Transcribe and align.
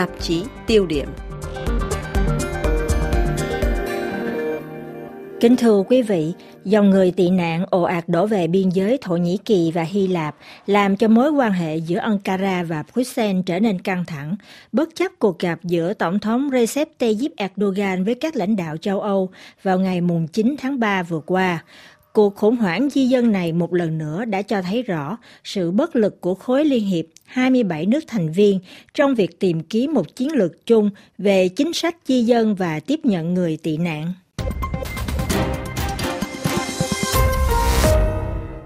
tạp 0.00 0.20
chí 0.20 0.42
tiêu 0.66 0.86
điểm. 0.86 1.08
Kính 5.40 5.56
thưa 5.56 5.82
quý 5.88 6.02
vị, 6.02 6.32
dòng 6.64 6.90
người 6.90 7.10
tị 7.10 7.30
nạn 7.30 7.64
ồ 7.70 7.82
ạt 7.82 8.08
đổ 8.08 8.26
về 8.26 8.46
biên 8.46 8.68
giới 8.68 8.98
Thổ 9.02 9.16
Nhĩ 9.16 9.36
Kỳ 9.44 9.70
và 9.74 9.82
Hy 9.82 10.06
Lạp 10.06 10.36
làm 10.66 10.96
cho 10.96 11.08
mối 11.08 11.30
quan 11.30 11.52
hệ 11.52 11.76
giữa 11.76 11.98
Ankara 11.98 12.62
và 12.62 12.84
Bruxelles 12.92 13.42
trở 13.46 13.60
nên 13.60 13.80
căng 13.80 14.04
thẳng, 14.04 14.36
bất 14.72 14.88
chấp 14.94 15.12
cuộc 15.18 15.38
gặp 15.38 15.58
giữa 15.62 15.92
Tổng 15.94 16.18
thống 16.18 16.50
Recep 16.52 16.88
Tayyip 16.98 17.32
Erdogan 17.36 18.04
với 18.04 18.14
các 18.14 18.36
lãnh 18.36 18.56
đạo 18.56 18.76
châu 18.76 19.00
Âu 19.00 19.30
vào 19.62 19.78
ngày 19.78 20.00
9 20.32 20.54
tháng 20.58 20.80
3 20.80 21.02
vừa 21.02 21.20
qua. 21.26 21.64
Cuộc 22.12 22.36
khủng 22.36 22.56
hoảng 22.56 22.88
di 22.90 23.06
dân 23.06 23.32
này 23.32 23.52
một 23.52 23.74
lần 23.74 23.98
nữa 23.98 24.24
đã 24.24 24.42
cho 24.42 24.62
thấy 24.62 24.82
rõ 24.82 25.18
sự 25.44 25.70
bất 25.70 25.96
lực 25.96 26.20
của 26.20 26.34
khối 26.34 26.64
liên 26.64 26.84
hiệp 26.84 27.04
27 27.24 27.86
nước 27.86 28.04
thành 28.06 28.32
viên 28.32 28.60
trong 28.94 29.14
việc 29.14 29.40
tìm 29.40 29.60
kiếm 29.60 29.94
một 29.94 30.16
chiến 30.16 30.32
lược 30.32 30.66
chung 30.66 30.90
về 31.18 31.48
chính 31.48 31.72
sách 31.72 31.96
di 32.06 32.22
dân 32.22 32.54
và 32.54 32.80
tiếp 32.80 33.00
nhận 33.04 33.34
người 33.34 33.58
tị 33.62 33.76
nạn. 33.76 34.12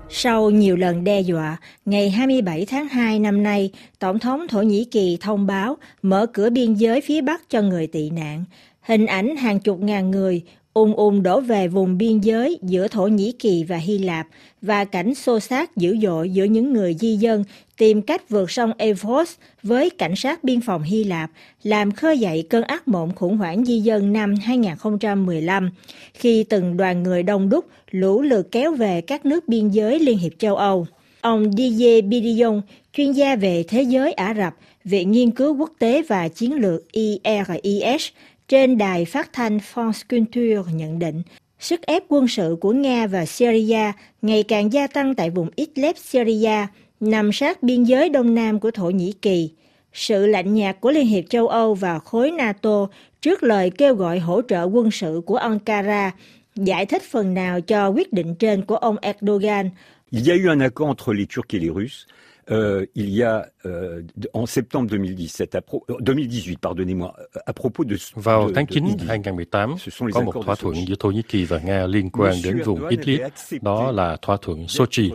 Sau 0.09 0.51
nhiều 0.51 0.77
lần 0.77 1.05
đe 1.05 1.21
dọa, 1.21 1.57
ngày 1.85 2.11
27 2.11 2.67
tháng 2.67 2.89
2 2.89 3.19
năm 3.19 3.43
nay, 3.43 3.71
Tổng 3.99 4.19
thống 4.19 4.49
Thổ 4.49 4.63
Nhĩ 4.63 4.85
Kỳ 4.85 5.19
thông 5.21 5.47
báo 5.47 5.77
mở 6.03 6.27
cửa 6.27 6.51
biên 6.51 6.75
giới 6.75 7.01
phía 7.01 7.21
Bắc 7.21 7.51
cho 7.51 7.63
người 7.63 7.87
tị 7.87 8.11
nạn. 8.11 8.45
Hình 8.81 9.07
ảnh 9.07 9.37
hàng 9.37 9.61
chục 9.61 9.81
ngàn 9.81 10.11
người 10.11 10.43
ùn 10.75 10.95
ùn 10.95 11.23
đổ 11.23 11.41
về 11.41 11.69
vùng 11.69 11.99
biên 11.99 12.21
giới 12.21 12.59
giữa 12.63 12.89
Thổ 12.89 13.07
Nhĩ 13.07 13.33
Kỳ 13.33 13.65
và 13.65 13.77
Hy 13.77 13.99
Lạp 13.99 14.27
và 14.63 14.85
cảnh 14.85 15.15
xô 15.15 15.41
xát 15.41 15.77
dữ 15.77 15.97
dội 16.03 16.31
giữa 16.31 16.45
những 16.45 16.73
người 16.73 16.97
di 17.01 17.17
dân 17.17 17.45
tìm 17.77 18.03
cách 18.03 18.29
vượt 18.29 18.51
sông 18.51 18.73
Evros 18.79 19.33
với 19.63 19.91
cảnh 19.91 20.17
sát 20.17 20.45
biên 20.45 20.61
phòng 20.61 20.83
Hy 20.83 21.05
Lạp 21.05 21.31
làm 21.63 21.93
khơi 21.93 22.19
dậy 22.19 22.47
cơn 22.51 22.63
ác 22.63 22.89
mộng 22.89 23.15
khủng 23.15 23.37
hoảng 23.37 23.65
di 23.65 23.81
dân 23.81 24.13
năm 24.13 24.35
2015 24.43 25.71
khi 26.15 26.45
từng 26.45 26.77
đoàn 26.77 27.03
người 27.03 27.23
đông 27.23 27.49
đúc 27.49 27.65
lũ 27.91 28.23
lượt 28.23 28.49
kéo 28.53 28.75
về 28.75 29.01
các 29.01 29.27
nước 29.27 29.49
biên 29.49 29.69
giới 29.69 29.99
Liên 29.99 30.19
hiệp 30.19 30.33
châu 30.39 30.57
Âu. 30.57 30.87
Ông 31.21 31.51
DJ 31.51 32.09
Bidion, 32.09 32.61
chuyên 32.93 33.13
gia 33.13 33.37
về 33.37 33.65
thế 33.69 33.83
giới 33.83 34.13
Ả 34.13 34.35
Rập, 34.35 34.55
Viện 34.85 35.11
Nghiên 35.11 35.31
cứu 35.31 35.57
Quốc 35.57 35.71
tế 35.79 36.03
và 36.03 36.29
Chiến 36.29 36.55
lược 36.55 36.93
IRIS, 36.93 38.09
trên 38.49 38.79
đài 38.79 39.05
phát 39.05 39.33
thanh 39.33 39.59
France 39.75 40.03
Culture 40.09 40.73
nhận 40.73 40.99
định, 40.99 41.23
sức 41.59 41.83
ép 41.83 42.03
quân 42.09 42.29
sự 42.29 42.57
của 42.61 42.73
Nga 42.73 43.07
và 43.07 43.27
Syria 43.27 43.93
ngày 44.23 44.43
càng 44.43 44.73
gia 44.73 44.87
tăng 44.87 45.15
tại 45.15 45.31
vùng 45.31 45.51
Idlib, 45.57 45.97
Syria, 45.97 46.67
nằm 47.01 47.33
sát 47.33 47.63
biên 47.63 47.85
giới 47.85 48.09
đông 48.09 48.35
nam 48.35 48.61
của 48.61 48.71
Thổ 48.71 48.91
Nhĩ 48.91 49.13
Kỳ. 49.23 49.51
Sự 49.93 50.27
lạnh 50.27 50.55
nhạt 50.55 50.81
của 50.81 50.91
Liên 50.91 51.07
hiệp 51.07 51.25
châu 51.31 51.49
Âu 51.49 51.75
và 51.75 51.99
khối 51.99 52.31
NATO 52.31 52.87
trước 53.21 53.43
lời 53.43 53.71
kêu 53.71 53.95
gọi 53.95 54.19
hỗ 54.19 54.43
trợ 54.49 54.65
quân 54.65 54.91
sự 54.91 55.23
của 55.27 55.37
Ankara 55.37 56.13
giải 56.57 56.87
thích 56.87 57.03
phần 57.03 57.35
nào 57.35 57.61
cho 57.61 57.89
quyết 57.89 58.13
định 58.13 58.35
trên 58.35 58.65
của 58.65 58.77
ông 58.77 58.97
Erdogan. 59.03 59.71
Il 60.17 60.25
y 60.27 60.31
a 60.31 60.37
eu 60.37 60.49
un 60.49 60.61
accord 60.61 60.89
entre 60.89 61.13
les 61.13 61.27
Turcs 61.27 61.53
et 61.55 61.59
les 61.59 61.71
Russes 61.71 62.07
Euh, 62.51 62.85
il 62.95 63.09
y 63.09 63.23
a 63.23 63.47
euh, 63.65 64.03
en 64.35 64.45
septembre 64.45 64.91
2017, 64.91 65.55
à 65.55 65.63
pro, 65.63 65.85
2018, 66.01 66.53
euh, 66.53 66.57
pardonnez-moi, 66.61 67.15
à 67.47 67.53
propos 67.55 67.85
de 67.85 67.97
vào 68.15 68.51
tháng 68.55 68.67
9 68.67 68.85
2018 69.09 69.77
có 70.13 70.21
một 70.21 70.45
thỏa 70.45 70.55
thuận 70.55 70.75
giữa 70.89 70.95
Thổ 71.01 71.11
Nhĩ 71.11 71.23
Kỳ 71.23 71.45
và 71.45 71.59
Nga 71.59 71.87
liên 71.87 72.11
quan 72.11 72.35
đến 72.45 72.63
vùng 72.65 72.89
Idlib, 72.89 73.21
đó 73.63 73.93
là 73.93 74.17
thỏa 74.23 74.37
thuận 74.43 74.69
Sochi. 74.69 75.13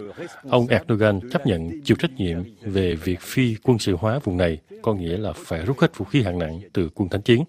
Ông 0.50 0.68
Erdogan 0.68 1.20
chấp 1.32 1.46
nhận 1.46 1.82
chịu 1.84 1.98
trách 2.00 2.12
nhiệm 2.18 2.38
về 2.62 2.96
việc 2.96 3.22
phi 3.22 3.56
quân 3.64 3.80
sự 3.80 3.96
hóa 3.96 4.20
vùng 4.24 4.38
này, 4.38 4.60
có 4.82 4.94
nghĩa 4.94 5.18
là 5.18 5.34
phải 5.34 5.66
rút 5.66 5.80
hết 5.80 5.98
vũ 5.98 6.06
khí 6.06 6.22
hạng 6.22 6.40
nặng 6.40 6.60
từ 6.74 6.90
quân 6.96 7.10
thánh 7.10 7.22
chiến. 7.22 7.44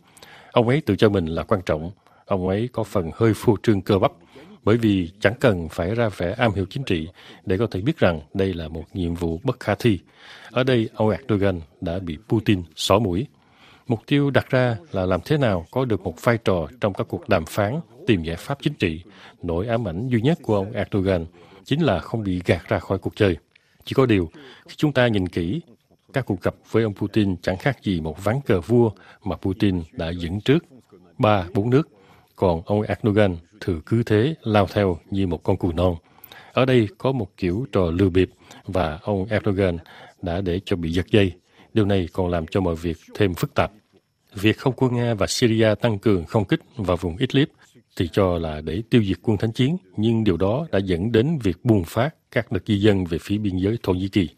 Ông 0.53 0.69
ấy 0.69 0.81
tự 0.81 0.97
cho 0.97 1.09
mình 1.09 1.27
là 1.27 1.42
quan 1.42 1.61
trọng, 1.67 1.91
ông 2.25 2.48
ấy 2.48 2.69
có 2.73 2.85
phần 2.85 3.11
hơi 3.14 3.33
phô 3.35 3.57
trương 3.63 3.83
cơ 3.83 3.98
bắp 3.98 4.13
bởi 4.65 4.77
vì 4.77 5.11
chẳng 5.21 5.35
cần 5.41 5.69
phải 5.69 5.95
ra 5.95 6.09
vẻ 6.09 6.35
am 6.39 6.53
hiểu 6.53 6.67
chính 6.71 6.85
trị 6.85 7.09
để 7.47 7.59
có 7.59 7.67
thể 7.71 7.81
biết 7.81 7.98
rằng 7.98 8.21
đây 8.35 8.55
là 8.55 8.69
một 8.69 8.85
nhiệm 8.93 9.15
vụ 9.15 9.41
bất 9.45 9.61
khả 9.61 9.75
thi. 9.75 9.98
Ở 10.51 10.65
đây, 10.65 10.89
ông 10.95 11.11
Erdogan 11.11 11.61
đã 11.81 11.98
bị 11.98 12.19
Putin 12.29 12.63
xỏ 12.77 12.98
mũi. 12.98 13.27
Mục 13.87 14.01
tiêu 14.07 14.31
đặt 14.31 14.51
ra 14.51 14.77
là 14.93 15.07
làm 15.07 15.21
thế 15.25 15.39
nào 15.39 15.67
có 15.71 15.85
được 15.85 16.01
một 16.01 16.25
vai 16.25 16.39
trò 16.39 16.67
trong 16.81 16.95
các 16.95 17.07
cuộc 17.09 17.29
đàm 17.29 17.45
phán 17.47 17.81
tìm 18.07 18.23
giải 18.23 18.37
pháp 18.37 18.59
chính 18.63 18.75
trị. 18.75 19.03
Nỗi 19.43 19.67
ám 19.67 19.89
ảnh 19.89 20.09
duy 20.09 20.21
nhất 20.21 20.39
của 20.43 20.57
ông 20.57 20.73
Erdogan 20.73 21.27
chính 21.65 21.83
là 21.83 21.98
không 21.98 22.23
bị 22.23 22.41
gạt 22.47 22.69
ra 22.69 22.79
khỏi 22.79 22.98
cuộc 22.98 23.17
chơi. 23.17 23.37
Chỉ 23.85 23.95
có 23.95 24.07
điều, 24.07 24.31
khi 24.69 24.75
chúng 24.77 24.92
ta 24.92 25.09
nhìn 25.09 25.29
kỹ, 25.29 25.61
các 26.13 26.27
cuộc 26.27 26.42
gặp 26.42 26.55
với 26.71 26.83
ông 26.83 26.95
Putin 26.95 27.37
chẳng 27.37 27.57
khác 27.57 27.79
gì 27.83 28.01
một 28.01 28.25
ván 28.25 28.41
cờ 28.47 28.61
vua 28.61 28.91
mà 29.25 29.37
Putin 29.37 29.83
đã 29.92 30.11
dẫn 30.11 30.41
trước 30.41 30.65
ba 31.19 31.45
bốn 31.55 31.71
nước 31.71 31.89
còn 32.40 32.62
ông 32.67 32.83
Erdogan 32.83 33.36
thử 33.61 33.80
cứ 33.86 34.02
thế 34.02 34.34
lao 34.42 34.67
theo 34.67 34.98
như 35.11 35.27
một 35.27 35.42
con 35.42 35.56
cừu 35.56 35.73
non. 35.73 35.96
Ở 36.52 36.64
đây 36.64 36.89
có 36.98 37.12
một 37.12 37.36
kiểu 37.36 37.67
trò 37.73 37.90
lừa 37.90 38.08
bịp 38.08 38.30
và 38.67 38.98
ông 39.02 39.27
Erdogan 39.30 39.78
đã 40.23 40.40
để 40.40 40.61
cho 40.64 40.77
bị 40.77 40.92
giật 40.92 41.06
dây. 41.11 41.33
Điều 41.74 41.84
này 41.84 42.08
còn 42.12 42.29
làm 42.29 42.46
cho 42.46 42.61
mọi 42.61 42.74
việc 42.74 42.96
thêm 43.14 43.34
phức 43.34 43.55
tạp. 43.55 43.73
Việc 44.34 44.58
không 44.58 44.74
quân 44.77 44.95
Nga 44.95 45.14
và 45.14 45.27
Syria 45.27 45.74
tăng 45.74 45.98
cường 45.98 46.24
không 46.24 46.45
kích 46.45 46.61
vào 46.77 46.96
vùng 46.96 47.17
Idlib 47.17 47.48
thì 47.96 48.08
cho 48.12 48.39
là 48.39 48.61
để 48.61 48.83
tiêu 48.90 49.02
diệt 49.05 49.17
quân 49.23 49.36
thánh 49.36 49.52
chiến, 49.52 49.77
nhưng 49.96 50.24
điều 50.24 50.36
đó 50.36 50.67
đã 50.73 50.79
dẫn 50.79 51.12
đến 51.12 51.39
việc 51.42 51.56
bùng 51.64 51.84
phát 51.84 52.14
các 52.30 52.52
đợt 52.52 52.61
di 52.67 52.80
dân 52.80 53.05
về 53.05 53.18
phía 53.20 53.39
biên 53.39 53.56
giới 53.56 53.79
Thổ 53.83 53.92
Nhĩ 53.92 54.08
Kỳ. 54.08 54.29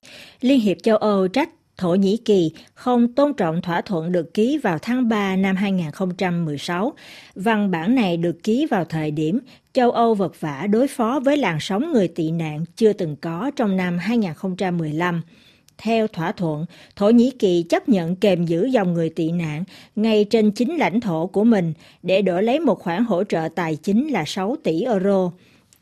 Liên 0.40 0.60
hiệp 0.60 0.76
châu 0.82 0.96
Âu 0.96 1.28
trách 1.28 1.48
Thổ 1.82 1.94
Nhĩ 1.94 2.16
Kỳ 2.16 2.52
không 2.74 3.14
tôn 3.14 3.34
trọng 3.34 3.62
thỏa 3.62 3.80
thuận 3.80 4.12
được 4.12 4.34
ký 4.34 4.58
vào 4.58 4.78
tháng 4.82 5.08
3 5.08 5.36
năm 5.36 5.56
2016. 5.56 6.92
Văn 7.34 7.70
bản 7.70 7.94
này 7.94 8.16
được 8.16 8.42
ký 8.42 8.66
vào 8.70 8.84
thời 8.84 9.10
điểm 9.10 9.38
châu 9.72 9.90
Âu 9.90 10.14
vật 10.14 10.40
vã 10.40 10.66
đối 10.70 10.88
phó 10.88 11.20
với 11.24 11.36
làn 11.36 11.60
sóng 11.60 11.92
người 11.92 12.08
tị 12.08 12.30
nạn 12.30 12.64
chưa 12.76 12.92
từng 12.92 13.16
có 13.16 13.50
trong 13.56 13.76
năm 13.76 13.98
2015. 13.98 15.22
Theo 15.78 16.06
thỏa 16.06 16.32
thuận, 16.32 16.66
Thổ 16.96 17.10
Nhĩ 17.10 17.30
Kỳ 17.38 17.62
chấp 17.62 17.88
nhận 17.88 18.16
kềm 18.16 18.44
giữ 18.44 18.66
dòng 18.66 18.94
người 18.94 19.10
tị 19.10 19.32
nạn 19.32 19.64
ngay 19.96 20.24
trên 20.24 20.50
chính 20.50 20.76
lãnh 20.76 21.00
thổ 21.00 21.26
của 21.26 21.44
mình 21.44 21.72
để 22.02 22.22
đổi 22.22 22.42
lấy 22.42 22.60
một 22.60 22.78
khoản 22.78 23.04
hỗ 23.04 23.24
trợ 23.24 23.48
tài 23.54 23.76
chính 23.76 24.08
là 24.08 24.24
6 24.26 24.56
tỷ 24.64 24.82
euro. 24.82 25.30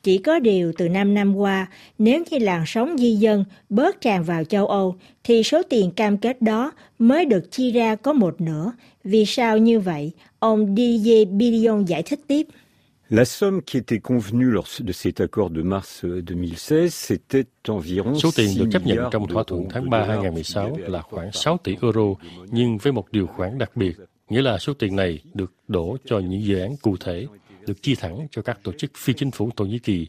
Chỉ 0.03 0.19
có 0.19 0.39
điều 0.39 0.73
từ 0.79 0.89
5 0.89 1.15
năm 1.15 1.37
qua, 1.37 1.67
nếu 1.99 2.23
như 2.31 2.39
làn 2.39 2.65
sóng 2.67 2.99
di 2.99 3.15
dân 3.15 3.45
bớt 3.69 4.01
tràn 4.01 4.25
vào 4.25 4.45
châu 4.45 4.67
Âu, 4.67 4.97
thì 5.25 5.43
số 5.43 5.63
tiền 5.63 5.91
cam 5.91 6.19
kết 6.19 6.43
đó 6.43 6.73
mới 6.99 7.25
được 7.25 7.51
chi 7.51 7.73
ra 7.73 7.97
có 7.97 8.13
một 8.13 8.41
nửa. 8.41 8.73
Vì 9.05 9.25
sao 9.27 9.59
như 9.59 9.81
vậy? 9.81 10.13
Ông 10.39 10.75
Didier 10.77 11.29
Billion 11.29 11.85
giải 11.85 12.03
thích 12.03 12.21
tiếp. 12.27 12.47
La 13.11 13.25
somme 13.25 13.61
qui 13.61 13.81
était 13.81 13.99
convenue 13.99 14.53
lors 14.53 14.83
de 14.87 14.93
cet 14.93 15.21
accord 15.21 15.53
de 15.57 15.63
mars 15.63 16.03
2016, 16.03 16.89
c'était 16.91 17.45
environ 17.69 18.19
Số 18.19 18.31
tiền 18.37 18.51
được 18.59 18.69
chấp 18.73 18.87
nhận 18.87 18.99
trong 19.11 19.29
thỏa 19.29 19.43
thuận 19.47 19.69
tháng 19.71 19.91
3 19.91 20.05
2016 20.05 20.77
là 20.77 21.03
khoảng 21.03 21.33
6 21.33 21.59
tỷ 21.65 21.77
euro, 21.83 22.15
nhưng 22.51 22.79
với 22.79 22.93
một 22.93 23.13
điều 23.13 23.27
khoản 23.27 23.59
đặc 23.59 23.77
biệt, 23.77 23.97
nghĩa 24.29 24.43
là 24.43 24.59
số 24.59 24.73
tiền 24.75 24.97
này 24.97 25.19
được 25.35 25.53
đổ 25.69 25.97
cho 26.05 26.19
những 26.19 26.45
dự 26.45 26.59
án 26.59 26.77
cụ 26.77 26.97
thể 26.97 27.27
được 27.67 27.83
chi 27.83 27.95
thẳng 27.95 28.27
cho 28.31 28.43
các 28.43 28.59
tổ 28.63 28.73
chức 28.73 28.91
phi 28.97 29.13
chính 29.13 29.31
phủ 29.31 29.51
Thổ 29.57 29.65
Nhĩ 29.65 29.79
Kỳ, 29.79 30.07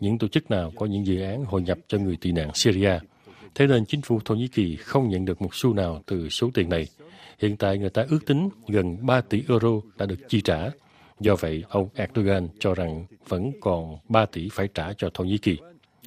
những 0.00 0.18
tổ 0.18 0.28
chức 0.28 0.50
nào 0.50 0.72
có 0.76 0.86
những 0.86 1.06
dự 1.06 1.20
án 1.20 1.44
hội 1.44 1.62
nhập 1.62 1.78
cho 1.88 1.98
người 1.98 2.16
tị 2.20 2.32
nạn 2.32 2.50
Syria. 2.54 2.98
Thế 3.54 3.66
nên 3.66 3.86
chính 3.86 4.02
phủ 4.02 4.20
Thổ 4.24 4.34
Nhĩ 4.34 4.48
Kỳ 4.48 4.76
không 4.76 5.08
nhận 5.08 5.24
được 5.24 5.42
một 5.42 5.54
xu 5.54 5.74
nào 5.74 6.02
từ 6.06 6.28
số 6.28 6.50
tiền 6.54 6.68
này. 6.68 6.86
Hiện 7.38 7.56
tại 7.56 7.78
người 7.78 7.90
ta 7.90 8.04
ước 8.08 8.26
tính 8.26 8.48
gần 8.68 9.06
3 9.06 9.20
tỷ 9.20 9.42
euro 9.48 9.70
đã 9.98 10.06
được 10.06 10.18
chi 10.28 10.40
trả. 10.40 10.70
Do 11.20 11.36
vậy, 11.36 11.64
ông 11.68 11.88
Erdogan 11.94 12.48
cho 12.58 12.74
rằng 12.74 13.06
vẫn 13.28 13.52
còn 13.60 13.98
3 14.08 14.26
tỷ 14.26 14.48
phải 14.52 14.68
trả 14.74 14.92
cho 14.92 15.10
Thổ 15.14 15.24
Nhĩ 15.24 15.38
Kỳ. 15.38 15.58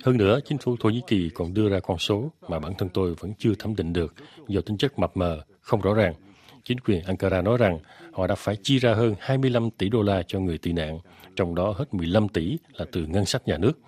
Hơn 0.04 0.18
nữa, 0.18 0.40
chính 0.46 0.58
phủ 0.58 0.76
Thổ 0.80 0.90
Nhĩ 0.90 1.02
Kỳ 1.08 1.30
còn 1.30 1.54
đưa 1.54 1.70
ra 1.70 1.80
con 1.80 1.98
số 1.98 2.32
mà 2.48 2.60
bản 2.60 2.74
thân 2.78 2.90
tôi 2.90 3.14
vẫn 3.14 3.34
chưa 3.40 3.56
thẩm 3.60 3.76
định 3.76 3.94
được 3.94 4.14
do 4.48 4.62
tính 4.62 4.78
chất 4.78 5.00
mập 5.00 5.18
mờ, 5.18 5.42
không 5.62 5.82
rõ 5.82 5.94
ràng. 5.94 6.14
Chính 6.68 6.80
quyền 6.80 7.04
Ankara 7.04 7.42
nói 7.42 7.58
rằng 7.58 7.80
họ 8.12 8.28
đã 8.28 8.36
phải 8.36 8.58
chi 8.64 8.80
ra 8.80 8.94
hơn 8.94 9.16
25 9.20 9.70
tỷ 9.70 9.90
đô 9.90 10.02
la 10.02 10.24
cho 10.28 10.40
người 10.40 10.58
tị 10.58 10.74
nạn, 10.74 11.00
trong 11.36 11.56
đó 11.56 11.74
hết 11.78 11.94
15 11.94 12.30
tỷ 12.30 12.58
là 12.74 12.86
từ 12.92 13.06
ngân 13.06 13.26
sách 13.26 13.48
nhà 13.48 13.58
nước. 13.58 13.80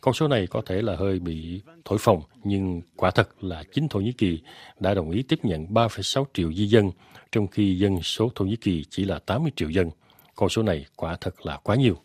Con 0.00 0.14
số 0.14 0.28
này 0.28 0.46
có 0.46 0.62
thể 0.66 0.82
là 0.82 0.96
hơi 0.96 1.18
bị 1.18 1.62
thổi 1.84 1.98
phồng, 1.98 2.22
nhưng 2.44 2.82
quả 2.96 3.10
thật 3.10 3.44
là 3.44 3.64
chính 3.72 3.88
Thổ 3.88 4.00
Nhĩ 4.00 4.12
Kỳ 4.12 4.40
đã 4.80 4.94
đồng 4.94 5.10
ý 5.10 5.22
tiếp 5.22 5.38
nhận 5.42 5.66
3,6 5.66 6.24
triệu 6.34 6.52
di 6.52 6.66
dân, 6.66 6.90
trong 7.32 7.46
khi 7.46 7.78
dân 7.78 8.02
số 8.02 8.30
Thổ 8.34 8.44
Nhĩ 8.44 8.56
Kỳ 8.56 8.84
chỉ 8.90 9.04
là 9.04 9.18
80 9.18 9.52
triệu 9.56 9.70
dân. 9.70 9.90
Con 10.36 10.48
số 10.48 10.62
này 10.62 10.86
quả 10.96 11.16
thật 11.20 11.46
là 11.46 11.56
quá 11.56 11.76
nhiều. 11.76 11.96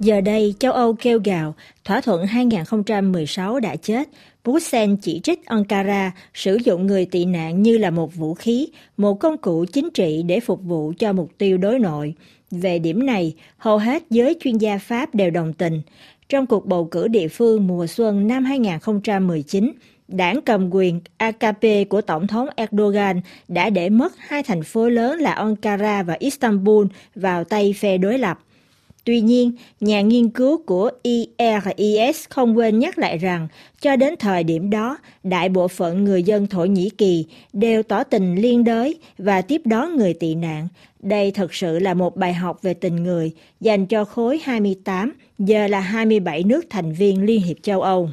Giờ 0.00 0.20
đây, 0.20 0.54
châu 0.58 0.72
Âu 0.72 0.94
kêu 0.94 1.20
gào, 1.24 1.54
thỏa 1.84 2.00
thuận 2.00 2.26
2016 2.26 3.60
đã 3.60 3.76
chết. 3.76 4.08
Bruxelles 4.44 4.98
chỉ 5.02 5.20
trích 5.22 5.46
Ankara 5.46 6.12
sử 6.34 6.56
dụng 6.64 6.86
người 6.86 7.06
tị 7.06 7.24
nạn 7.24 7.62
như 7.62 7.78
là 7.78 7.90
một 7.90 8.14
vũ 8.14 8.34
khí, 8.34 8.68
một 8.96 9.14
công 9.14 9.38
cụ 9.38 9.64
chính 9.72 9.90
trị 9.90 10.22
để 10.22 10.40
phục 10.40 10.62
vụ 10.62 10.92
cho 10.98 11.12
mục 11.12 11.30
tiêu 11.38 11.58
đối 11.58 11.78
nội. 11.78 12.14
Về 12.50 12.78
điểm 12.78 13.06
này, 13.06 13.34
hầu 13.58 13.78
hết 13.78 14.02
giới 14.10 14.36
chuyên 14.40 14.58
gia 14.58 14.78
Pháp 14.78 15.14
đều 15.14 15.30
đồng 15.30 15.52
tình. 15.52 15.82
Trong 16.28 16.46
cuộc 16.46 16.66
bầu 16.66 16.84
cử 16.84 17.08
địa 17.08 17.28
phương 17.28 17.66
mùa 17.66 17.86
xuân 17.86 18.26
năm 18.26 18.44
2019, 18.44 19.72
đảng 20.08 20.40
cầm 20.40 20.70
quyền 20.70 21.00
AKP 21.16 21.62
của 21.88 22.00
Tổng 22.00 22.26
thống 22.26 22.48
Erdogan 22.56 23.20
đã 23.48 23.70
để 23.70 23.88
mất 23.88 24.12
hai 24.18 24.42
thành 24.42 24.62
phố 24.62 24.88
lớn 24.88 25.18
là 25.18 25.32
Ankara 25.32 26.02
và 26.02 26.16
Istanbul 26.18 26.86
vào 27.14 27.44
tay 27.44 27.74
phe 27.80 27.98
đối 27.98 28.18
lập. 28.18 28.38
Tuy 29.04 29.20
nhiên, 29.20 29.52
nhà 29.80 30.00
nghiên 30.00 30.28
cứu 30.28 30.62
của 30.66 30.90
IRIS 31.02 32.24
không 32.28 32.56
quên 32.56 32.78
nhắc 32.78 32.98
lại 32.98 33.18
rằng, 33.18 33.48
cho 33.80 33.96
đến 33.96 34.14
thời 34.18 34.44
điểm 34.44 34.70
đó, 34.70 34.98
đại 35.22 35.48
bộ 35.48 35.68
phận 35.68 36.04
người 36.04 36.22
dân 36.22 36.46
Thổ 36.46 36.64
Nhĩ 36.64 36.90
Kỳ 36.90 37.24
đều 37.52 37.82
tỏ 37.82 38.04
tình 38.04 38.34
liên 38.34 38.64
đới 38.64 38.98
và 39.18 39.42
tiếp 39.42 39.62
đón 39.64 39.96
người 39.96 40.14
tị 40.14 40.34
nạn. 40.34 40.68
Đây 41.02 41.30
thực 41.30 41.54
sự 41.54 41.78
là 41.78 41.94
một 41.94 42.16
bài 42.16 42.34
học 42.34 42.62
về 42.62 42.74
tình 42.74 42.96
người 42.96 43.32
dành 43.60 43.86
cho 43.86 44.04
khối 44.04 44.40
28, 44.44 45.12
giờ 45.38 45.66
là 45.66 45.80
27 45.80 46.42
nước 46.42 46.66
thành 46.70 46.92
viên 46.92 47.22
Liên 47.22 47.42
hiệp 47.42 47.56
châu 47.62 47.82
Âu. 47.82 48.10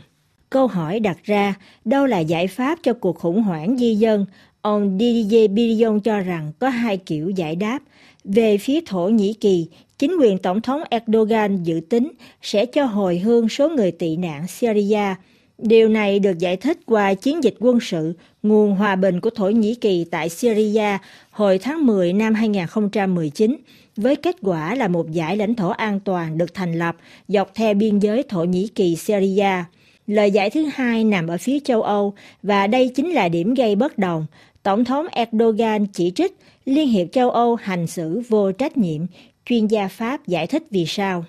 Câu 0.50 0.68
hỏi 0.68 1.00
đặt 1.00 1.18
ra, 1.24 1.56
đâu 1.86 2.06
là 2.06 2.20
giải 2.20 2.48
pháp 2.48 2.80
cho 2.84 2.94
cuộc 2.94 3.20
khủng 3.20 3.44
hoảng 3.44 3.78
di 3.78 3.96
dân? 3.96 4.26
Ông 4.62 4.98
Didier 5.00 5.52
Birion 5.52 6.00
cho 6.00 6.20
rằng 6.20 6.52
có 6.60 6.70
hai 6.70 6.98
kiểu 6.98 7.30
giải 7.30 7.56
đáp. 7.56 7.80
Về 8.24 8.58
phía 8.58 8.80
Thổ 8.86 9.10
Nhĩ 9.10 9.34
Kỳ, 9.34 9.68
chính 10.02 10.18
quyền 10.20 10.38
Tổng 10.38 10.62
thống 10.62 10.84
Erdogan 10.90 11.64
dự 11.64 11.82
tính 11.90 12.12
sẽ 12.42 12.66
cho 12.66 12.86
hồi 12.86 13.20
hương 13.20 13.50
số 13.50 13.70
người 13.70 13.92
tị 13.92 14.16
nạn 14.18 14.48
Syria. 14.48 15.16
Điều 15.58 15.90
này 15.90 16.20
được 16.20 16.40
giải 16.40 16.58
thích 16.58 16.78
qua 16.86 17.14
chiến 17.14 17.44
dịch 17.44 17.56
quân 17.60 17.80
sự 17.82 18.14
nguồn 18.44 18.76
hòa 18.76 18.96
bình 18.96 19.20
của 19.20 19.30
Thổ 19.30 19.50
Nhĩ 19.50 19.76
Kỳ 19.76 20.06
tại 20.12 20.30
Syria 20.30 20.98
hồi 21.32 21.58
tháng 21.58 21.86
10 21.86 22.14
năm 22.14 22.34
2019, 22.34 23.58
với 23.96 24.16
kết 24.16 24.36
quả 24.42 24.76
là 24.76 24.88
một 24.88 25.12
giải 25.12 25.38
lãnh 25.38 25.56
thổ 25.56 25.70
an 25.70 26.00
toàn 26.00 26.38
được 26.38 26.54
thành 26.54 26.80
lập 26.80 26.96
dọc 27.28 27.52
theo 27.56 27.74
biên 27.74 28.00
giới 28.00 28.24
Thổ 28.24 28.44
Nhĩ 28.44 28.68
Kỳ-Syria. 28.68 29.64
Lời 30.08 30.32
giải 30.32 30.50
thứ 30.50 30.66
hai 30.74 31.04
nằm 31.04 31.28
ở 31.28 31.38
phía 31.38 31.60
châu 31.60 31.82
Âu 31.82 32.14
và 32.44 32.68
đây 32.68 32.92
chính 32.96 33.10
là 33.10 33.30
điểm 33.30 33.54
gây 33.54 33.76
bất 33.76 33.98
đồng. 33.98 34.26
Tổng 34.64 34.86
thống 34.86 35.08
Erdogan 35.12 35.86
chỉ 35.86 36.12
trích 36.16 36.38
Liên 36.66 36.88
hiệp 36.88 37.08
châu 37.12 37.30
Âu 37.30 37.56
hành 37.56 37.88
xử 37.88 38.22
vô 38.30 38.52
trách 38.52 38.78
nhiệm, 38.78 39.02
chuyên 39.52 39.68
gia 39.68 39.88
Pháp 39.88 40.28
giải 40.28 40.48
thích 40.48 40.64
vì 40.72 40.86
sao. 40.86 41.26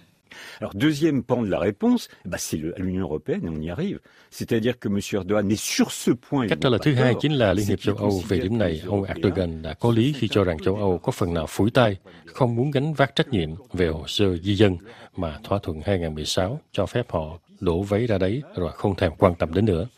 Alors, 0.60 0.74
deuxième 0.74 1.22
pan 1.22 1.44
de 1.44 1.50
la 1.50 1.58
réponse, 1.58 2.08
bah, 2.24 2.38
c'est 2.38 2.56
l'Union 2.56 3.02
européenne, 3.02 3.40
et 3.44 3.48
on 3.48 3.60
y 3.60 3.70
arrive. 3.70 3.98
C'est-à-dire 4.30 4.78
que 4.80 4.88
M. 4.88 4.98
Erdogan 5.12 5.50
est 5.50 5.60
sur 5.60 5.90
ce 5.90 6.10
point... 6.30 6.48
Cách 6.48 6.58
trả 6.60 6.68
lời 6.68 6.80
thứ 6.82 6.94
hai 6.94 7.14
chính 7.20 7.32
là 7.32 7.52
Liên 7.52 7.66
hiệp 7.66 7.80
châu 7.80 7.96
Âu. 7.96 8.22
Về 8.28 8.38
điểm 8.38 8.58
này, 8.58 8.80
ông 8.86 9.04
Erdogan 9.04 9.62
đã 9.62 9.74
có 9.74 9.90
lý 9.90 10.12
khi 10.12 10.28
cho 10.28 10.44
rằng 10.44 10.58
châu 10.58 10.76
Âu 10.76 10.98
có 10.98 11.12
phần 11.12 11.34
nào 11.34 11.46
phủi 11.48 11.70
tay, 11.70 11.96
không 12.26 12.56
muốn 12.56 12.70
gánh 12.70 12.94
vác 12.94 13.16
trách 13.16 13.28
nhiệm 13.28 13.50
về 13.72 13.88
hồ 13.88 14.04
sơ 14.06 14.36
di 14.36 14.54
dân 14.54 14.76
mà 15.16 15.38
thỏa 15.44 15.58
thuận 15.62 15.80
2016 15.80 16.60
cho 16.72 16.86
phép 16.86 17.10
họ 17.10 17.38
đổ 17.60 17.82
váy 17.82 18.06
ra 18.06 18.18
đấy 18.18 18.42
rồi 18.56 18.72
không 18.72 18.96
thèm 18.96 19.12
quan 19.18 19.34
tâm 19.34 19.54
đến 19.54 19.64
nữa. 19.64 19.88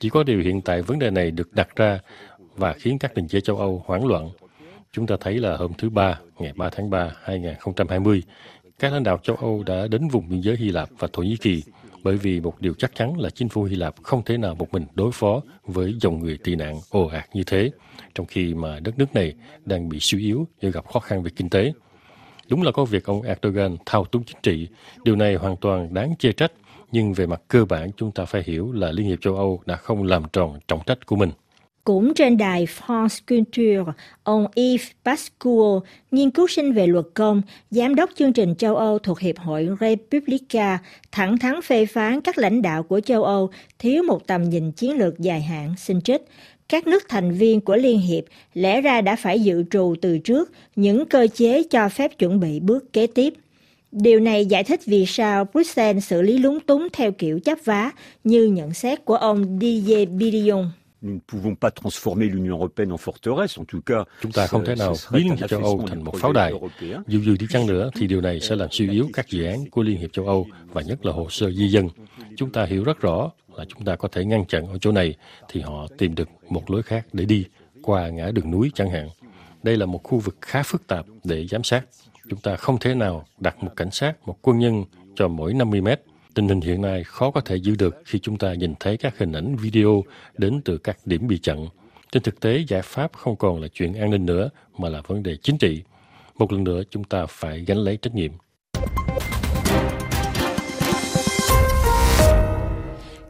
Chỉ 0.00 0.08
có 0.08 0.22
điều 0.22 0.40
hiện 0.40 0.60
tại 0.60 0.82
vấn 0.82 0.98
đề 0.98 1.10
này 1.10 1.30
được 1.30 1.52
đặt 1.52 1.76
ra 1.76 2.00
và 2.56 2.72
khiến 2.72 2.98
các 2.98 3.14
đình 3.14 3.28
chế 3.28 3.40
châu 3.40 3.56
Âu 3.56 3.82
hoảng 3.86 4.06
loạn. 4.06 4.30
Chúng 4.94 5.06
ta 5.06 5.16
thấy 5.20 5.38
là 5.38 5.56
hôm 5.56 5.72
thứ 5.78 5.90
Ba, 5.90 6.18
ngày 6.38 6.52
3 6.56 6.70
tháng 6.72 6.90
3, 6.90 7.10
2020, 7.22 8.22
các 8.78 8.92
lãnh 8.92 9.02
đạo 9.02 9.18
châu 9.22 9.36
Âu 9.36 9.62
đã 9.66 9.86
đến 9.90 10.08
vùng 10.08 10.28
biên 10.28 10.40
giới 10.40 10.56
Hy 10.56 10.68
Lạp 10.68 10.88
và 10.98 11.08
Thổ 11.12 11.22
Nhĩ 11.22 11.36
Kỳ 11.36 11.62
bởi 12.02 12.16
vì 12.16 12.40
một 12.40 12.60
điều 12.60 12.74
chắc 12.74 12.94
chắn 12.94 13.18
là 13.18 13.30
chính 13.30 13.48
phủ 13.48 13.62
Hy 13.62 13.76
Lạp 13.76 13.94
không 14.02 14.22
thể 14.22 14.36
nào 14.36 14.54
một 14.54 14.72
mình 14.72 14.86
đối 14.94 15.12
phó 15.12 15.40
với 15.64 15.94
dòng 16.00 16.20
người 16.20 16.38
tị 16.44 16.56
nạn 16.56 16.80
ồ 16.90 17.06
ạt 17.06 17.28
như 17.34 17.42
thế, 17.46 17.70
trong 18.14 18.26
khi 18.26 18.54
mà 18.54 18.80
đất 18.80 18.98
nước 18.98 19.14
này 19.14 19.34
đang 19.64 19.88
bị 19.88 19.98
suy 20.00 20.18
yếu 20.20 20.46
do 20.60 20.70
gặp 20.70 20.86
khó 20.86 21.00
khăn 21.00 21.22
về 21.22 21.30
kinh 21.36 21.50
tế. 21.50 21.72
Đúng 22.48 22.62
là 22.62 22.72
có 22.72 22.84
việc 22.84 23.04
ông 23.04 23.22
Erdogan 23.22 23.76
thao 23.86 24.04
túng 24.04 24.24
chính 24.24 24.38
trị, 24.42 24.68
điều 25.04 25.16
này 25.16 25.34
hoàn 25.34 25.56
toàn 25.56 25.94
đáng 25.94 26.14
chê 26.18 26.32
trách, 26.32 26.52
nhưng 26.92 27.12
về 27.12 27.26
mặt 27.26 27.42
cơ 27.48 27.64
bản 27.64 27.90
chúng 27.96 28.12
ta 28.12 28.24
phải 28.24 28.42
hiểu 28.46 28.72
là 28.72 28.92
Liên 28.92 29.06
hiệp 29.06 29.20
châu 29.20 29.36
Âu 29.36 29.62
đã 29.66 29.76
không 29.76 30.02
làm 30.02 30.22
tròn 30.32 30.58
trọng 30.68 30.80
trách 30.86 31.06
của 31.06 31.16
mình. 31.16 31.30
Cũng 31.84 32.14
trên 32.14 32.36
đài 32.36 32.66
France 32.66 33.20
Culture, 33.28 33.92
ông 34.22 34.46
Yves 34.54 34.90
Pascual, 35.04 35.78
nghiên 36.10 36.30
cứu 36.30 36.46
sinh 36.46 36.72
về 36.72 36.86
luật 36.86 37.06
công, 37.14 37.42
giám 37.70 37.94
đốc 37.94 38.10
chương 38.14 38.32
trình 38.32 38.54
châu 38.54 38.76
Âu 38.76 38.98
thuộc 38.98 39.20
Hiệp 39.20 39.38
hội 39.38 39.68
Republica, 39.80 40.78
thẳng 41.12 41.38
thắn 41.38 41.62
phê 41.62 41.86
phán 41.86 42.20
các 42.20 42.38
lãnh 42.38 42.62
đạo 42.62 42.82
của 42.82 43.00
châu 43.00 43.24
Âu 43.24 43.50
thiếu 43.78 44.02
một 44.02 44.26
tầm 44.26 44.50
nhìn 44.50 44.72
chiến 44.72 44.98
lược 44.98 45.18
dài 45.18 45.42
hạn, 45.42 45.74
xin 45.78 46.00
trích. 46.00 46.22
Các 46.68 46.86
nước 46.86 47.02
thành 47.08 47.32
viên 47.32 47.60
của 47.60 47.76
Liên 47.76 47.98
Hiệp 47.98 48.24
lẽ 48.54 48.80
ra 48.80 49.00
đã 49.00 49.16
phải 49.16 49.40
dự 49.40 49.64
trù 49.70 49.94
từ 50.02 50.18
trước 50.18 50.52
những 50.76 51.06
cơ 51.06 51.26
chế 51.34 51.62
cho 51.62 51.88
phép 51.88 52.18
chuẩn 52.18 52.40
bị 52.40 52.60
bước 52.60 52.92
kế 52.92 53.06
tiếp. 53.06 53.34
Điều 53.92 54.20
này 54.20 54.46
giải 54.46 54.64
thích 54.64 54.80
vì 54.86 55.06
sao 55.06 55.46
Bruxelles 55.52 56.04
xử 56.04 56.22
lý 56.22 56.38
lúng 56.38 56.60
túng 56.60 56.88
theo 56.92 57.12
kiểu 57.12 57.40
chấp 57.40 57.58
vá 57.64 57.90
như 58.24 58.44
nhận 58.44 58.74
xét 58.74 59.04
của 59.04 59.16
ông 59.16 59.58
Didier 59.60 60.08
Birion. 60.08 60.70
Nous 61.04 61.14
ne 61.14 61.20
pouvons 61.20 61.54
pas 61.54 61.70
transformer 61.70 62.28
l'Union 62.30 62.56
européenne 62.56 62.90
en 62.90 62.96
forteresse, 62.96 63.58
en 63.58 63.64
tout 63.66 63.82
cas. 63.82 64.04
Chúng 64.22 64.32
ta 64.32 64.46
không 64.46 64.64
thể 64.64 64.74
nào 64.74 64.94
biến 65.12 65.26
Liên 65.26 65.36
hiệp 65.36 65.50
châu 65.50 65.60
Âu 65.60 65.84
thành 65.88 66.04
một 66.04 66.14
pháo 66.16 66.32
đài. 66.32 66.52
Dù 67.06 67.20
dù 67.20 67.36
đi 67.40 67.46
chăng 67.50 67.66
nữa 67.66 67.90
thì 67.94 68.06
điều 68.06 68.20
này 68.20 68.40
sẽ 68.40 68.56
làm 68.56 68.68
suy 68.70 68.90
yếu 68.90 69.08
các 69.12 69.28
dự 69.28 69.44
án 69.44 69.70
của 69.70 69.82
Liên 69.82 69.98
hiệp 69.98 70.12
châu 70.12 70.26
Âu 70.26 70.46
và 70.72 70.82
nhất 70.82 71.06
là 71.06 71.12
hồ 71.12 71.26
sơ 71.30 71.50
di 71.50 71.68
dân. 71.68 71.88
Chúng 72.36 72.52
ta 72.52 72.64
hiểu 72.64 72.84
rất 72.84 73.00
rõ 73.00 73.30
là 73.56 73.64
chúng 73.64 73.84
ta 73.84 73.96
có 73.96 74.08
thể 74.08 74.24
ngăn 74.24 74.46
chặn 74.46 74.66
ở 74.66 74.78
chỗ 74.80 74.92
này 74.92 75.14
thì 75.48 75.60
họ 75.60 75.86
tìm 75.98 76.14
được 76.14 76.28
một 76.48 76.70
lối 76.70 76.82
khác 76.82 77.06
để 77.12 77.24
đi 77.24 77.46
qua 77.82 78.08
ngã 78.08 78.30
đường 78.30 78.50
núi 78.50 78.70
chẳng 78.74 78.90
hạn. 78.90 79.08
Đây 79.62 79.76
là 79.76 79.86
một 79.86 80.00
khu 80.04 80.18
vực 80.18 80.36
khá 80.40 80.62
phức 80.62 80.86
tạp 80.86 81.06
để 81.24 81.46
giám 81.46 81.64
sát. 81.64 81.84
Chúng 82.30 82.40
ta 82.40 82.56
không 82.56 82.78
thể 82.78 82.94
nào 82.94 83.26
đặt 83.38 83.62
một 83.62 83.70
cảnh 83.76 83.90
sát, 83.90 84.26
một 84.26 84.36
quân 84.42 84.58
nhân 84.58 84.84
cho 85.16 85.28
mỗi 85.28 85.54
50 85.54 85.80
mét 85.80 86.00
Tình 86.34 86.48
hình 86.48 86.60
hiện 86.60 86.82
nay 86.82 87.04
khó 87.04 87.30
có 87.30 87.40
thể 87.40 87.56
giữ 87.56 87.76
được 87.78 88.02
khi 88.04 88.18
chúng 88.18 88.38
ta 88.38 88.54
nhìn 88.54 88.74
thấy 88.80 88.96
các 88.96 89.18
hình 89.18 89.32
ảnh 89.32 89.56
video 89.56 90.04
đến 90.38 90.60
từ 90.64 90.78
các 90.78 90.98
điểm 91.04 91.28
bị 91.28 91.38
chặn. 91.38 91.66
Trên 92.12 92.22
thực 92.22 92.40
tế, 92.40 92.64
giải 92.68 92.82
pháp 92.84 93.12
không 93.12 93.36
còn 93.36 93.60
là 93.60 93.68
chuyện 93.68 93.94
an 93.94 94.10
ninh 94.10 94.26
nữa, 94.26 94.50
mà 94.78 94.88
là 94.88 95.02
vấn 95.06 95.22
đề 95.22 95.36
chính 95.36 95.58
trị. 95.58 95.82
Một 96.38 96.52
lần 96.52 96.64
nữa, 96.64 96.82
chúng 96.90 97.04
ta 97.04 97.26
phải 97.26 97.60
gánh 97.60 97.78
lấy 97.78 97.96
trách 97.96 98.14
nhiệm. 98.14 98.32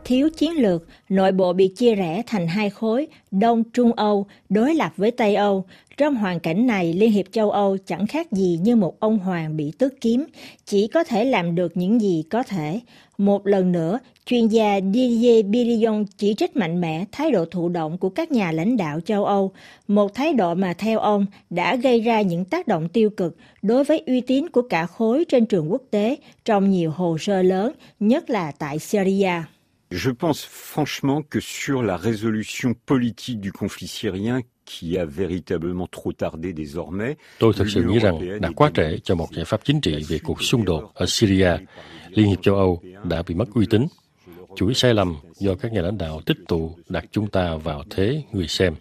Thiếu 0.04 0.30
chiến 0.36 0.52
lược, 0.52 0.86
nội 1.08 1.32
bộ 1.32 1.52
bị 1.52 1.68
chia 1.68 1.94
rẽ 1.94 2.22
thành 2.26 2.46
hai 2.46 2.70
khối, 2.70 3.06
Đông 3.30 3.64
Trung 3.72 3.92
Âu 3.92 4.26
đối 4.48 4.74
lập 4.74 4.92
với 4.96 5.10
Tây 5.10 5.34
Âu. 5.34 5.64
Trong 5.96 6.14
hoàn 6.14 6.40
cảnh 6.40 6.66
này, 6.66 6.92
Liên 6.92 7.10
hiệp 7.10 7.26
châu 7.32 7.50
Âu 7.50 7.76
chẳng 7.86 8.06
khác 8.06 8.32
gì 8.32 8.58
như 8.62 8.76
một 8.76 9.00
ông 9.00 9.18
hoàng 9.18 9.56
bị 9.56 9.72
tước 9.78 10.00
kiếm, 10.00 10.24
chỉ 10.64 10.86
có 10.86 11.04
thể 11.04 11.24
làm 11.24 11.54
được 11.54 11.76
những 11.76 12.00
gì 12.00 12.24
có 12.30 12.42
thể. 12.42 12.80
Một 13.18 13.46
lần 13.46 13.72
nữa, 13.72 13.98
chuyên 14.26 14.48
gia 14.48 14.80
Didier 14.94 15.46
Birion 15.46 16.04
chỉ 16.16 16.34
trích 16.34 16.56
mạnh 16.56 16.80
mẽ 16.80 17.04
thái 17.12 17.30
độ 17.30 17.44
thụ 17.44 17.68
động 17.68 17.98
của 17.98 18.08
các 18.08 18.32
nhà 18.32 18.52
lãnh 18.52 18.76
đạo 18.76 19.00
châu 19.00 19.24
Âu, 19.24 19.52
một 19.88 20.14
thái 20.14 20.32
độ 20.32 20.54
mà 20.54 20.74
theo 20.74 20.98
ông 20.98 21.26
đã 21.50 21.76
gây 21.76 22.00
ra 22.00 22.20
những 22.20 22.44
tác 22.44 22.68
động 22.68 22.88
tiêu 22.88 23.10
cực 23.10 23.36
đối 23.62 23.84
với 23.84 24.02
uy 24.06 24.20
tín 24.20 24.48
của 24.48 24.62
cả 24.62 24.86
khối 24.86 25.24
trên 25.28 25.46
trường 25.46 25.72
quốc 25.72 25.82
tế 25.90 26.16
trong 26.44 26.70
nhiều 26.70 26.90
hồ 26.90 27.16
sơ 27.20 27.42
lớn, 27.42 27.72
nhất 28.00 28.30
là 28.30 28.52
tại 28.58 28.78
Syria. 28.78 29.32
Je 29.90 30.10
pense 30.10 30.46
franchement 30.46 31.22
que 31.30 31.40
sur 31.40 31.82
la 31.82 31.96
résolution 31.96 32.74
politique 32.86 33.40
du 33.42 33.52
conflit 33.52 33.86
syrien 33.86 34.40
qui 34.64 34.98
a 34.98 35.04
véritablement 35.04 35.86
trop 35.86 36.12
tardé 36.12 36.52
désormais. 36.52 37.16
Tôi 37.38 37.52
thực 37.56 37.68
sự 37.68 37.82
nghĩ 37.82 37.98
rằng 37.98 38.40
đã 38.40 38.50
quá 38.56 38.70
trễ 38.74 38.98
cho 39.04 39.14
một 39.14 39.28
giải 39.32 39.44
pháp 39.44 39.60
chính 39.64 39.80
trị 39.80 40.04
về 40.08 40.18
cuộc 40.24 40.42
xung 40.42 40.64
đột 40.64 40.90
ở 40.94 41.06
Syria. 41.06 41.50
Liên 42.08 42.28
hiệp 42.28 42.42
châu 42.42 42.54
Âu 42.54 42.82
đã 43.04 43.22
bị 43.22 43.34
mất 43.34 43.48
uy 43.54 43.66
tín. 43.70 43.86
Chuỗi 44.56 44.74
sai 44.74 44.94
lầm 44.94 45.16
do 45.34 45.54
các 45.54 45.72
nhà 45.72 45.82
lãnh 45.82 45.98
đạo 45.98 46.20
tích 46.26 46.38
tụ 46.48 46.76
đặt 46.88 47.04
chúng 47.12 47.30
ta 47.30 47.56
vào 47.56 47.84
thế 47.90 48.22
người 48.32 48.48
xem. 48.48 48.74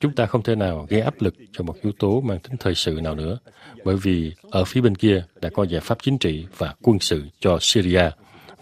Chúng 0.00 0.14
ta 0.14 0.26
không 0.26 0.42
thể 0.42 0.54
nào 0.54 0.86
gây 0.88 1.00
áp 1.00 1.22
lực 1.22 1.34
cho 1.52 1.64
một 1.64 1.76
yếu 1.82 1.92
tố 1.98 2.20
mang 2.20 2.38
tính 2.38 2.56
thời 2.60 2.74
sự 2.74 3.00
nào 3.02 3.14
nữa, 3.14 3.38
bởi 3.84 3.96
vì 3.96 4.32
ở 4.50 4.64
phía 4.64 4.80
bên 4.80 4.94
kia 4.94 5.24
đã 5.40 5.50
có 5.54 5.62
giải 5.62 5.80
pháp 5.80 5.98
chính 6.02 6.18
trị 6.18 6.46
và 6.56 6.74
quân 6.82 6.98
sự 7.00 7.24
cho 7.40 7.58
Syria 7.60 8.10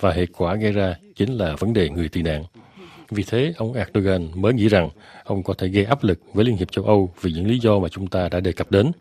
và 0.00 0.12
hệ 0.12 0.26
quả 0.26 0.54
gây 0.54 0.72
ra 0.72 0.96
chính 1.16 1.32
là 1.32 1.56
vấn 1.58 1.72
đề 1.72 1.88
người 1.88 2.08
tị 2.08 2.22
nạn. 2.22 2.44
Vì 3.10 3.22
thế, 3.22 3.52
ông 3.56 3.72
Erdogan 3.72 4.28
mới 4.34 4.52
nghĩ 4.52 4.68
rằng 4.68 4.90
ông 5.24 5.42
có 5.42 5.54
thể 5.54 5.68
gây 5.68 5.84
áp 5.84 6.04
lực 6.04 6.20
với 6.34 6.44
Liên 6.44 6.56
hiệp 6.56 6.72
châu 6.72 6.84
Âu 6.84 7.10
vì 7.20 7.32
những 7.32 7.46
lý 7.46 7.58
do 7.58 7.78
mà 7.78 7.88
chúng 7.88 8.06
ta 8.06 8.28
đã 8.28 8.40
đề 8.40 8.52
cập 8.52 8.70
đến. 8.70 8.92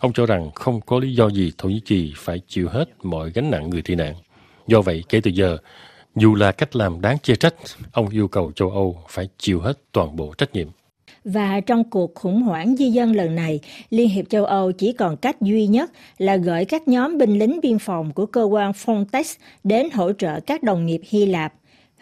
Ông 0.00 0.12
cho 0.12 0.26
rằng 0.26 0.50
không 0.54 0.80
có 0.80 0.98
lý 0.98 1.14
do 1.14 1.28
gì 1.28 1.52
Thổ 1.58 1.68
Nhĩ 1.68 1.80
Kỳ 1.80 2.12
phải 2.16 2.40
chịu 2.48 2.68
hết 2.68 2.84
mọi 3.02 3.30
gánh 3.30 3.50
nặng 3.50 3.70
người 3.70 3.82
tị 3.82 3.94
nạn. 3.94 4.14
Do 4.66 4.80
vậy, 4.80 5.04
kể 5.08 5.20
từ 5.20 5.30
giờ, 5.30 5.58
dù 6.16 6.34
là 6.34 6.52
cách 6.52 6.76
làm 6.76 7.00
đáng 7.00 7.18
chê 7.18 7.36
trách, 7.36 7.54
ông 7.92 8.08
yêu 8.08 8.28
cầu 8.28 8.52
châu 8.52 8.70
Âu 8.70 9.04
phải 9.08 9.28
chịu 9.38 9.60
hết 9.60 9.78
toàn 9.92 10.16
bộ 10.16 10.34
trách 10.38 10.52
nhiệm. 10.52 10.68
Và 11.24 11.60
trong 11.60 11.84
cuộc 11.84 12.14
khủng 12.14 12.42
hoảng 12.42 12.76
di 12.76 12.90
dân 12.90 13.12
lần 13.12 13.34
này, 13.34 13.60
Liên 13.90 14.08
hiệp 14.08 14.28
châu 14.28 14.44
Âu 14.44 14.72
chỉ 14.72 14.92
còn 14.92 15.16
cách 15.16 15.40
duy 15.40 15.66
nhất 15.66 15.92
là 16.18 16.36
gửi 16.36 16.64
các 16.64 16.88
nhóm 16.88 17.18
binh 17.18 17.38
lính 17.38 17.60
biên 17.62 17.78
phòng 17.78 18.12
của 18.12 18.26
cơ 18.26 18.42
quan 18.42 18.72
Frontex 18.72 19.36
đến 19.64 19.90
hỗ 19.90 20.12
trợ 20.12 20.40
các 20.40 20.62
đồng 20.62 20.86
nghiệp 20.86 21.00
Hy 21.08 21.26
Lạp, 21.26 21.52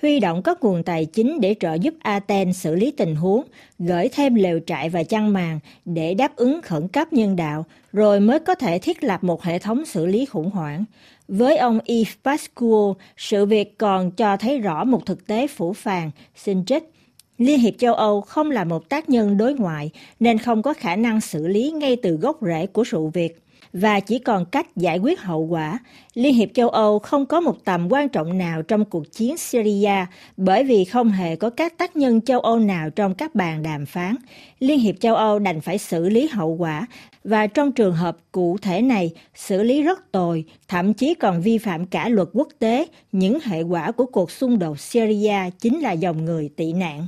huy 0.03 0.21
động 0.21 0.43
các 0.43 0.65
nguồn 0.65 0.83
tài 0.83 1.05
chính 1.05 1.41
để 1.41 1.55
trợ 1.61 1.75
giúp 1.75 1.95
Athens 2.01 2.63
xử 2.63 2.75
lý 2.75 2.91
tình 2.91 3.17
huống, 3.17 3.43
gửi 3.79 4.09
thêm 4.09 4.35
lều 4.35 4.61
trại 4.67 4.89
và 4.89 5.03
chăn 5.03 5.33
màn 5.33 5.61
để 5.85 6.15
đáp 6.15 6.37
ứng 6.37 6.61
khẩn 6.63 6.89
cấp 6.89 7.13
nhân 7.13 7.37
đạo, 7.37 7.65
rồi 7.93 8.21
mới 8.21 8.39
có 8.39 8.55
thể 8.55 8.79
thiết 8.79 9.05
lập 9.05 9.25
một 9.25 9.43
hệ 9.43 9.59
thống 9.59 9.85
xử 9.85 10.07
lý 10.07 10.25
khủng 10.25 10.51
hoảng. 10.51 10.85
Với 11.29 11.57
ông 11.57 11.79
Yves 11.87 12.15
Pascual, 12.25 12.93
sự 13.17 13.47
việc 13.47 13.79
còn 13.79 14.11
cho 14.11 14.37
thấy 14.37 14.59
rõ 14.59 14.85
một 14.85 15.07
thực 15.07 15.27
tế 15.27 15.47
phủ 15.47 15.73
phàng, 15.73 16.11
xin 16.37 16.65
trích 16.65 16.91
Liên 17.39 17.61
hiệp 17.61 17.75
châu 17.79 17.95
Âu 17.95 18.21
không 18.21 18.51
là 18.51 18.65
một 18.65 18.89
tác 18.89 19.09
nhân 19.09 19.37
đối 19.37 19.55
ngoại 19.55 19.91
nên 20.21 20.39
không 20.39 20.63
có 20.63 20.75
khả 20.75 20.97
năng 20.97 21.21
xử 21.21 21.47
lý 21.47 21.71
ngay 21.71 21.97
từ 21.97 22.17
gốc 22.17 22.39
rễ 22.43 22.67
của 22.67 22.85
sự 22.85 23.07
việc 23.07 23.43
và 23.73 24.01
chỉ 24.01 24.19
còn 24.19 24.45
cách 24.45 24.77
giải 24.77 24.99
quyết 24.99 25.21
hậu 25.21 25.41
quả. 25.41 25.79
Liên 26.15 26.35
hiệp 26.35 26.49
châu 26.55 26.69
Âu 26.69 26.99
không 26.99 27.27
có 27.27 27.41
một 27.41 27.65
tầm 27.65 27.93
quan 27.93 28.09
trọng 28.09 28.39
nào 28.39 28.63
trong 28.63 28.85
cuộc 28.85 29.13
chiến 29.13 29.37
Syria 29.37 30.07
bởi 30.37 30.65
vì 30.65 30.85
không 30.85 31.11
hề 31.11 31.37
có 31.37 31.51
các 31.51 31.79
tác 31.79 31.97
nhân 31.97 32.21
châu 32.21 32.41
Âu 32.41 32.59
nào 32.59 32.91
trong 32.91 33.15
các 33.15 33.35
bàn 33.35 33.63
đàm 33.63 33.87
phán. 33.87 34.15
Liên 34.59 34.79
hiệp 34.79 35.01
châu 35.01 35.15
Âu 35.15 35.39
đành 35.39 35.61
phải 35.61 35.79
xử 35.79 36.09
lý 36.09 36.29
hậu 36.29 36.49
quả 36.49 36.87
và 37.25 37.47
trong 37.47 37.73
trường 37.73 37.95
hợp 37.95 38.17
cụ 38.33 38.57
thể 38.63 38.83
này 38.83 39.11
xử 39.35 39.63
lý 39.63 39.83
rất 39.83 40.13
tồi, 40.13 40.45
thậm 40.69 40.95
chí 40.95 41.15
còn 41.15 41.43
vi 41.43 41.59
phạm 41.59 41.87
cả 41.87 42.09
luật 42.09 42.29
quốc 42.33 42.49
tế. 42.59 42.87
Những 43.13 43.39
hệ 43.45 43.63
quả 43.63 43.93
của 43.93 44.07
cuộc 44.07 44.31
xung 44.31 44.59
đột 44.59 44.81
Syria 44.81 45.51
chính 45.61 45.81
là 45.81 45.93
dòng 45.93 46.25
người 46.25 46.51
tị 46.57 46.73
nạn. 46.73 47.07